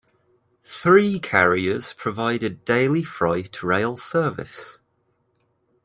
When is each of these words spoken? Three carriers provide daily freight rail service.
Three 0.63 1.19
carriers 1.19 1.93
provide 1.93 2.65
daily 2.65 3.03
freight 3.03 3.61
rail 3.61 3.97
service. 3.97 4.79